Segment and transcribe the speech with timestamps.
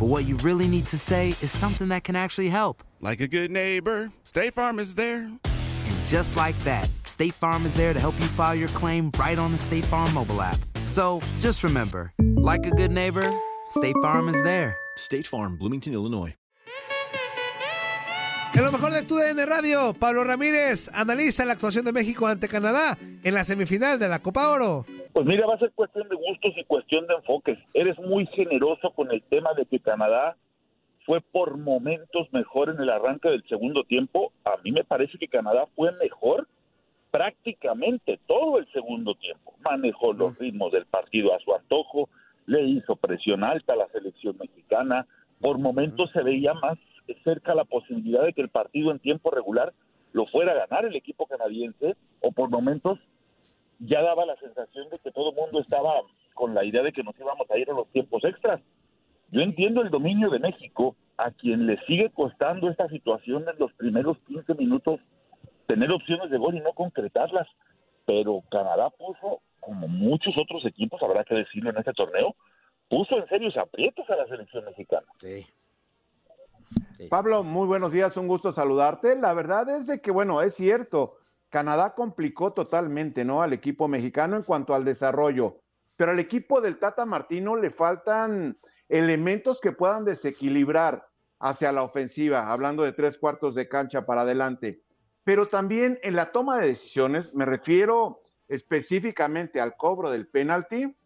[0.00, 2.82] but what you really need to say is something that can actually help.
[3.02, 5.24] Like a good neighbor, State Farm is there.
[5.24, 9.38] And just like that, State Farm is there to help you file your claim right
[9.38, 10.58] on the State Farm mobile app.
[10.86, 13.30] So just remember, like a good neighbor,
[13.68, 14.74] State Farm is there.
[14.96, 16.34] State Farm, Bloomington, Illinois.
[18.54, 22.48] En lo mejor de tu DN Radio, Pablo Ramírez analiza la actuación de México ante
[22.48, 24.84] Canadá en la semifinal de la Copa Oro.
[25.12, 27.58] Pues mira, va a ser cuestión de gustos y cuestión de enfoques.
[27.74, 30.36] Eres muy generoso con el tema de que Canadá
[31.04, 34.32] fue por momentos mejor en el arranque del segundo tiempo.
[34.44, 36.46] A mí me parece que Canadá fue mejor
[37.10, 39.54] prácticamente todo el segundo tiempo.
[39.68, 42.08] Manejó los ritmos del partido a su antojo,
[42.46, 45.08] le hizo presión alta a la selección mexicana.
[45.40, 46.78] Por momentos se veía más
[47.24, 49.72] cerca la posibilidad de que el partido en tiempo regular
[50.12, 52.98] lo fuera a ganar el equipo canadiense, o por momentos
[53.80, 56.02] ya daba la sensación de que todo el mundo estaba
[56.34, 58.60] con la idea de que nos íbamos a ir a los tiempos extras.
[59.30, 63.72] Yo entiendo el dominio de México, a quien le sigue costando esta situación en los
[63.74, 65.00] primeros 15 minutos
[65.66, 67.46] tener opciones de gol y no concretarlas,
[68.06, 72.34] pero Canadá puso, como muchos otros equipos, habrá que decirlo en este torneo,
[72.88, 75.06] puso en serios aprietos a la selección mexicana.
[77.08, 79.16] Pablo, muy buenos días, un gusto saludarte.
[79.16, 81.19] La verdad es de que, bueno, es cierto,
[81.50, 83.42] Canadá complicó totalmente, ¿no?
[83.42, 85.60] Al equipo mexicano en cuanto al desarrollo,
[85.96, 88.56] pero al equipo del Tata Martino le faltan
[88.88, 91.06] elementos que puedan desequilibrar
[91.40, 94.82] hacia la ofensiva, hablando de tres cuartos de cancha para adelante.
[95.24, 100.96] Pero también en la toma de decisiones, me refiero específicamente al cobro del penalti,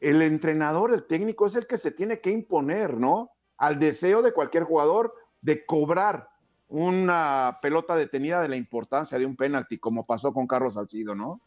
[0.00, 3.32] el entrenador, el técnico es el que se tiene que imponer, ¿no?
[3.58, 6.29] Al deseo de cualquier jugador de cobrar
[6.70, 11.40] una pelota detenida de la importancia de un penalti, como pasó con Carlos Salcido, ¿no?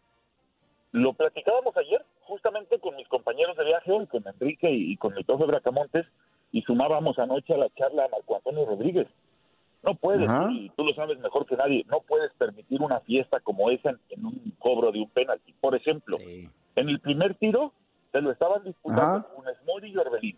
[0.91, 5.25] Lo platicábamos ayer justamente con mis compañeros de viaje hoy, con Enrique y con el
[5.25, 6.05] profe Bracamontes,
[6.51, 9.07] y sumábamos anoche a la charla a Marco Antonio Rodríguez.
[9.81, 10.49] No puedes, Ajá.
[10.51, 13.99] y tú lo sabes mejor que nadie, no puedes permitir una fiesta como esa en,
[14.09, 15.53] en un cobro de un penalti.
[15.59, 17.73] Por ejemplo, en el primer tiro
[18.11, 19.27] se lo estaban disputando Ajá.
[19.35, 20.37] Funes Mori y Orbelín.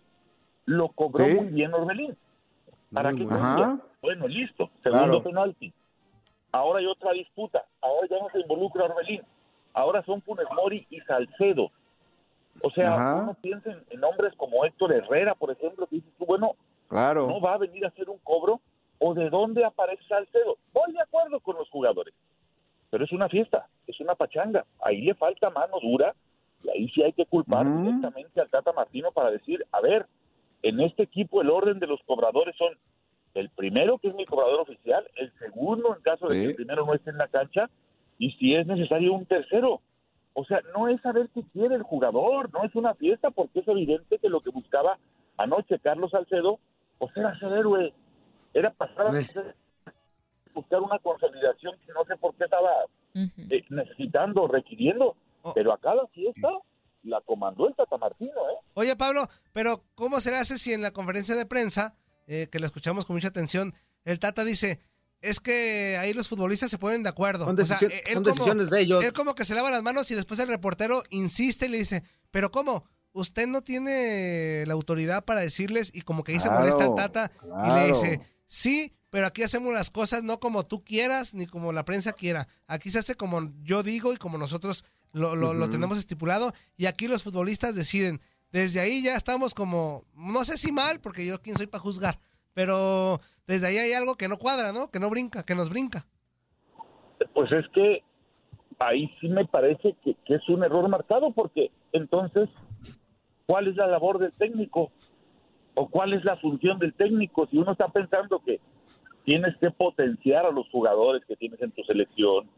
[0.66, 1.34] Lo cobró Sí.
[1.36, 2.18] muy bien Orbelín.
[2.96, 3.34] ¿Para Muy qué?
[3.34, 3.80] Ajá.
[4.02, 4.70] Bueno, listo.
[4.84, 5.24] Segundo Claro.
[5.24, 5.74] penalti.
[6.52, 7.66] Ahora hay otra disputa.
[7.82, 9.22] Ahora ya no se involucra Orbelín.
[9.74, 11.70] Ahora son Funes Mori y Salcedo.
[12.64, 13.16] O sea, Ajá.
[13.24, 16.54] uno piensa en, en hombres como Héctor Herrera, por ejemplo, que dices tú, bueno,
[16.88, 17.28] Claro.
[17.28, 18.62] no va a venir a hacer un cobro
[19.00, 20.58] o de dónde aparece Salcedo.
[20.72, 22.14] Voy de acuerdo con los jugadores,
[22.90, 24.66] pero es una fiesta, es una pachanga.
[24.82, 26.16] Ahí le falta mano dura
[26.64, 30.06] y ahí sí hay que culpar directamente al Tata Martino para decir, a ver,
[30.68, 32.74] en este equipo el orden de los cobradores son
[33.36, 36.42] el primero, que es mi cobrador oficial, el segundo en caso de Sí.
[36.42, 37.70] que el primero no esté en la cancha
[38.18, 39.82] y si es necesario un tercero.
[40.34, 43.68] O sea, no es saber qué quiere el jugador, no es una fiesta porque es
[43.68, 44.98] evidente que lo que buscaba
[45.38, 46.60] anoche Carlos Salcedo,
[46.98, 47.94] pues era ser héroe,
[48.54, 49.56] era pasar a ser-
[50.54, 52.72] buscar una consolidación que no sé por qué estaba
[53.14, 55.16] eh, necesitando, requiriendo,
[55.54, 56.50] pero acá la fiesta
[57.06, 58.58] la comandó el Tata Martino, ¿eh?
[58.74, 61.96] Oye, Pablo, pero ¿cómo se le hace si en la conferencia de prensa,
[62.28, 63.74] eh, que lo escuchamos con mucha atención,
[64.04, 64.80] el Tata dice,
[65.22, 67.46] es que ahí los futbolistas se ponen de acuerdo?
[67.46, 69.04] Son O sea, eh, él son como- decisiones de ellos.
[69.04, 72.04] Él como que se lava las manos y después el reportero insiste y le dice,
[72.32, 72.84] pero ¿cómo?
[73.18, 77.32] usted no tiene la autoridad para decirles y como que ahí se molesta el Tata
[77.66, 81.72] y le dice, sí, pero aquí hacemos las cosas no como tú quieras ni como
[81.72, 82.50] la prensa quiera.
[82.68, 84.84] Aquí se hace como yo digo y como nosotros
[85.36, 88.20] lo, lo- tenemos estipulado y aquí los futbolistas deciden.
[88.52, 92.20] Desde ahí ya estamos como, no sé si mal, porque yo quién soy para juzgar,
[92.54, 94.90] pero desde ahí hay algo que no cuadra, ¿no?
[94.92, 96.06] Que no brinca, que nos brinca.
[97.34, 98.04] Pues es que
[98.80, 102.50] ahí sí me parece que, que es un error marcado, porque entonces,
[103.46, 104.92] ¿cuál es la labor del técnico?
[105.76, 107.48] ¿O cuál es la función del técnico?
[107.48, 108.60] Si uno está pensando que
[109.26, 112.50] tienes que potenciar a los jugadores que tienes en tu selección,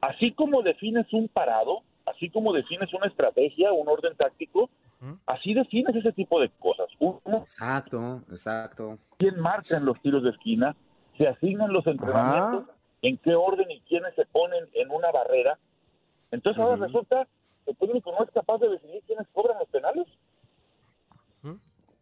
[0.00, 1.82] así como defines un parado,
[2.20, 4.68] así como defines una estrategia, un orden táctico,
[5.24, 6.86] así defines ese tipo de cosas.
[6.98, 8.98] Uno, Exacto, exacto.
[9.16, 10.76] quién marca en los tiros de esquina,
[11.16, 12.66] se asignan los entrenamientos,
[13.00, 15.58] en qué orden y quiénes se ponen en una barrera.
[16.30, 17.26] Entonces ahora resulta
[17.64, 20.06] que el técnico no es capaz de decidir quiénes cobran los penales.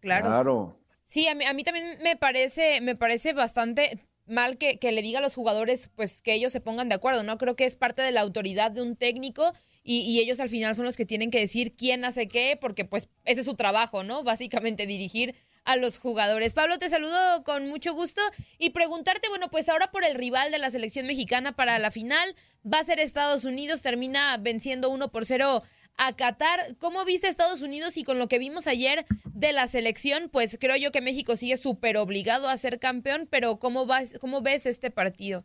[0.00, 0.75] Claro.
[1.05, 5.03] Sí, a mí, a mí también me parece, me parece bastante mal que, que le
[5.03, 7.38] diga a los jugadores pues que ellos se pongan de acuerdo, ¿no?
[7.38, 10.75] Creo que es parte de la autoridad de un técnico y, y ellos al final
[10.75, 14.02] son los que tienen que decir quién hace qué, porque pues ese es su trabajo,
[14.02, 14.22] ¿no?
[14.25, 15.34] Básicamente dirigir
[15.69, 16.54] a los jugadores.
[16.54, 18.22] Pablo, te saludo con mucho gusto
[18.58, 22.34] y preguntarte, bueno, pues ahora por el rival de la selección mexicana para la final,
[22.64, 25.62] va a ser Estados Unidos, termina venciendo 1 por 0
[25.98, 26.76] a Qatar.
[26.78, 30.30] ¿Cómo viste Estados Unidos y con lo que vimos ayer de la selección?
[30.30, 34.40] Pues creo yo que México sigue súper obligado a ser campeón, pero ¿cómo, vas, ¿cómo
[34.40, 35.44] ves este partido?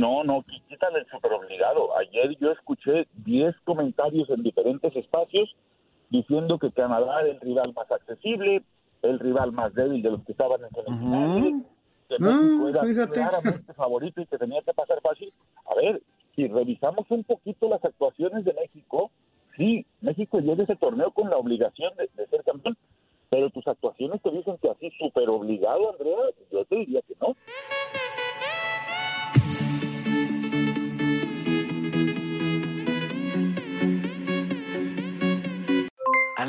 [0.00, 1.96] No, no, quí- quítale el super obligado.
[1.98, 5.54] Ayer yo escuché 10 comentarios en diferentes espacios
[6.08, 8.62] diciendo que Canadá era el rival más accesible,
[9.02, 11.54] el rival más débil de los que estaban en semifinales,
[12.08, 13.12] que México era fíjate.
[13.12, 15.32] claramente favorito y que tenía que pasar fácil.
[15.66, 16.02] A ver,
[16.34, 19.10] si revisamos un poquito las actuaciones de México,
[19.56, 22.76] sí, México llega a ese torneo con la obligación de, de ser campeón,
[23.28, 26.16] pero tus actuaciones te dicen que así súper obligado, Andrea,
[26.50, 27.36] yo te diría que no.